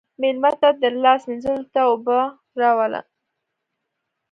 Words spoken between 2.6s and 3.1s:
راوله.